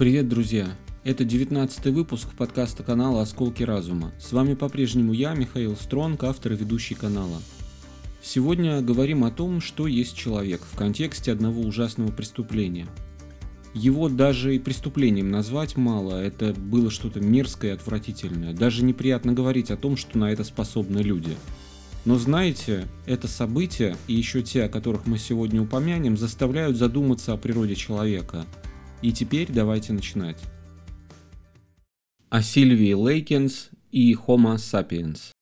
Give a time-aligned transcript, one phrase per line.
[0.00, 0.66] Привет, друзья!
[1.04, 4.12] Это 19 выпуск подкаста канала «Осколки разума».
[4.18, 7.42] С вами по-прежнему я, Михаил Стронг, автор и ведущий канала.
[8.22, 12.86] Сегодня говорим о том, что есть человек в контексте одного ужасного преступления.
[13.74, 18.54] Его даже и преступлением назвать мало, это было что-то мерзкое и отвратительное.
[18.54, 21.36] Даже неприятно говорить о том, что на это способны люди.
[22.06, 27.36] Но знаете, это событие и еще те, о которых мы сегодня упомянем, заставляют задуматься о
[27.36, 28.46] природе человека.
[29.02, 30.38] И теперь давайте начинать.
[32.28, 35.32] О Сильвии Лейкинс и Homo sapiens.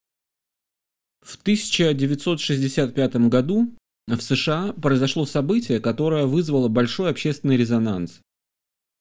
[1.21, 3.75] В 1965 году
[4.07, 8.21] в США произошло событие, которое вызвало большой общественный резонанс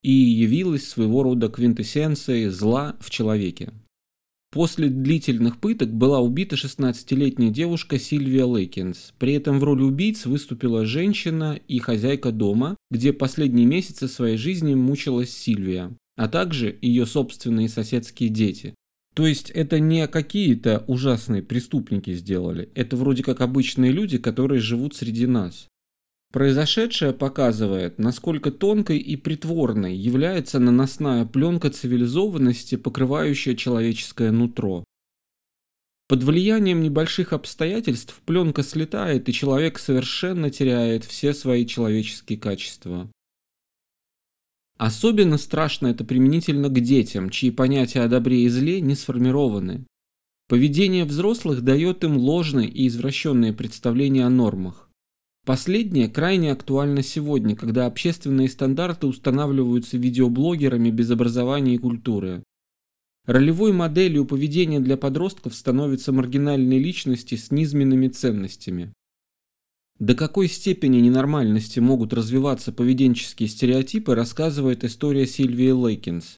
[0.03, 3.71] и явилось своего рода квинтэссенцией зла в человеке.
[4.57, 9.13] После длительных пыток была убита 16-летняя девушка Сильвия Лейкинс.
[9.19, 14.73] При этом в роли убийц выступила женщина и хозяйка дома, где последние месяцы своей жизни
[14.73, 18.73] мучилась Сильвия, а также ее собственные соседские дети.
[19.13, 24.95] То есть это не какие-то ужасные преступники сделали, это вроде как обычные люди, которые живут
[24.95, 25.67] среди нас.
[26.37, 34.83] Произошедшее показывает, насколько тонкой и притворной является наносная пленка цивилизованности, покрывающая человеческое нутро.
[36.07, 43.09] Под влиянием небольших обстоятельств пленка слетает, и человек совершенно теряет все свои человеческие качества.
[44.77, 49.87] Особенно страшно это применительно к детям, чьи понятия о добре и зле не сформированы.
[50.47, 54.86] Поведение взрослых дает им ложные и извращенные представления о нормах.
[55.47, 62.43] Последнее крайне актуально сегодня, когда общественные стандарты устанавливаются видеоблогерами без образования и культуры.
[63.25, 68.91] Ролевой моделью поведения для подростков становятся маргинальные личности с низменными ценностями.
[69.99, 76.35] До какой степени ненормальности могут развиваться поведенческие стереотипы, рассказывает история Сильвии Лейкинс.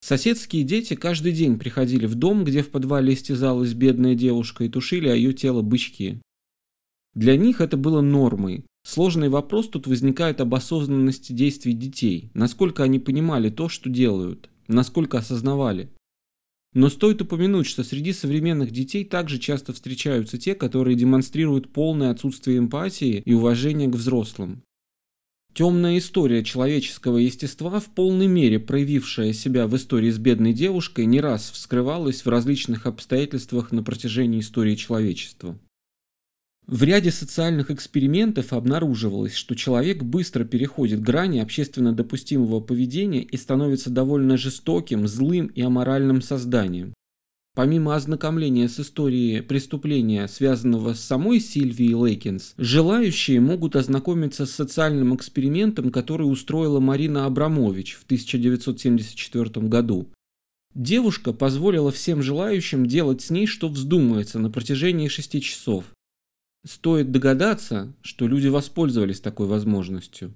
[0.00, 5.06] Соседские дети каждый день приходили в дом, где в подвале истязалась бедная девушка и тушили
[5.08, 6.20] о ее тело бычки.
[7.14, 8.64] Для них это было нормой.
[8.86, 15.18] Сложный вопрос тут возникает об осознанности действий детей, насколько они понимали то, что делают, насколько
[15.18, 15.90] осознавали.
[16.74, 22.58] Но стоит упомянуть, что среди современных детей также часто встречаются те, которые демонстрируют полное отсутствие
[22.58, 24.62] эмпатии и уважения к взрослым.
[25.54, 31.20] Темная история человеческого естества, в полной мере проявившая себя в истории с бедной девушкой, не
[31.20, 35.56] раз вскрывалась в различных обстоятельствах на протяжении истории человечества.
[36.66, 43.90] В ряде социальных экспериментов обнаруживалось, что человек быстро переходит грани общественно допустимого поведения и становится
[43.90, 46.94] довольно жестоким, злым и аморальным созданием.
[47.54, 55.14] Помимо ознакомления с историей преступления, связанного с самой Сильвией Лейкинс, желающие могут ознакомиться с социальным
[55.14, 60.08] экспериментом, который устроила Марина Абрамович в 1974 году.
[60.74, 65.84] Девушка позволила всем желающим делать с ней, что вздумается на протяжении шести часов.
[66.64, 70.34] Стоит догадаться, что люди воспользовались такой возможностью.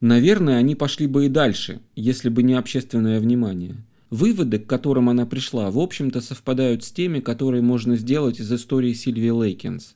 [0.00, 3.76] Наверное, они пошли бы и дальше, если бы не общественное внимание.
[4.10, 8.92] Выводы, к которым она пришла, в общем-то совпадают с теми, которые можно сделать из истории
[8.92, 9.94] Сильвии Лейкинс.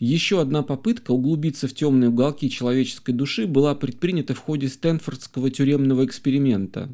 [0.00, 6.04] Еще одна попытка углубиться в темные уголки человеческой души была предпринята в ходе Стэнфордского тюремного
[6.04, 6.92] эксперимента.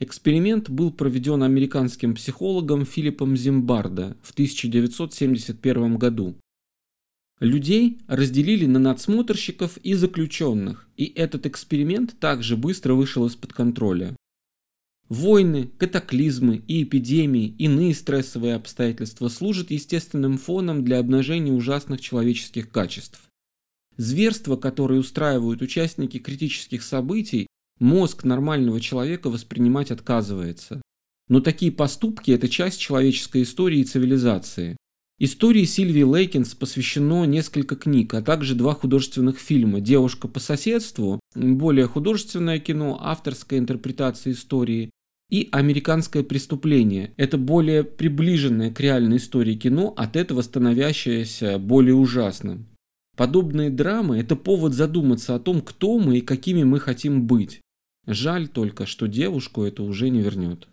[0.00, 6.36] Эксперимент был проведен американским психологом Филиппом Зимбардо в 1971 году.
[7.40, 14.16] Людей разделили на надсмотрщиков и заключенных, и этот эксперимент также быстро вышел из-под контроля.
[15.08, 23.20] Войны, катаклизмы и эпидемии, иные стрессовые обстоятельства служат естественным фоном для обнажения ужасных человеческих качеств.
[23.96, 27.46] Зверства, которые устраивают участники критических событий,
[27.78, 30.82] мозг нормального человека воспринимать отказывается.
[31.28, 34.76] Но такие поступки– это часть человеческой истории и цивилизации.
[35.20, 41.88] Истории Сильвии Лейкинс посвящено несколько книг, а также два художественных фильма «Девушка по соседству», более
[41.88, 44.90] художественное кино, авторская интерпретация истории,
[45.28, 47.14] и «Американское преступление».
[47.16, 52.68] Это более приближенное к реальной истории кино, от этого становящееся более ужасным.
[53.16, 57.60] Подобные драмы– это повод задуматься о том, кто мы и какими мы хотим быть.
[58.06, 60.68] Жаль только, что девушку это уже не вернет.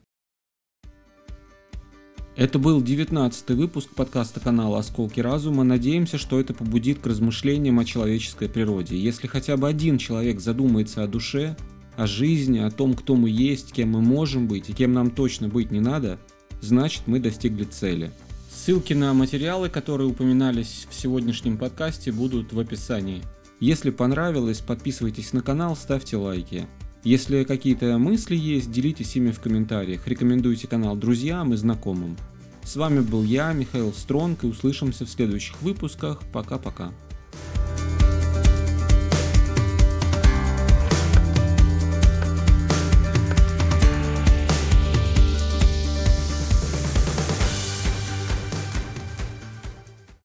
[2.35, 5.63] Это был 19 выпуск подкаста канала «Осколки разума».
[5.63, 8.97] Надеемся, что это побудит к размышлениям о человеческой природе.
[8.97, 11.55] Если хотя бы один человек задумается о душе,
[11.95, 15.47] о жизни, о том, кто мы есть, кем мы можем быть и кем нам точно
[15.47, 16.19] быть не надо,
[16.59, 18.11] значит мы достигли цели.
[18.53, 23.23] Ссылки на материалы, которые упоминались в сегодняшнем подкасте, будут в описании.
[23.61, 26.67] Если понравилось, подписывайтесь на канал, ставьте лайки.
[27.05, 32.17] Если какие-то мысли есть, делитесь ими в комментариях, рекомендуйте канал друзьям и знакомым.
[32.63, 36.23] С вами был я, Михаил Стронг, и услышимся в следующих выпусках.
[36.33, 36.91] Пока-пока.